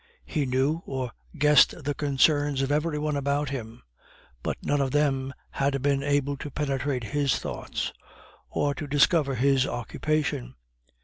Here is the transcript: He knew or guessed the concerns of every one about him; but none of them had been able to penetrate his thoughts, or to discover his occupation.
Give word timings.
He 0.25 0.47
knew 0.47 0.81
or 0.87 1.11
guessed 1.37 1.83
the 1.83 1.93
concerns 1.93 2.63
of 2.63 2.71
every 2.71 2.97
one 2.97 3.15
about 3.15 3.51
him; 3.51 3.83
but 4.41 4.57
none 4.63 4.81
of 4.81 4.89
them 4.89 5.31
had 5.51 5.79
been 5.83 6.01
able 6.01 6.35
to 6.37 6.49
penetrate 6.49 7.03
his 7.03 7.37
thoughts, 7.37 7.93
or 8.49 8.73
to 8.73 8.87
discover 8.87 9.35
his 9.35 9.67
occupation. 9.67 10.55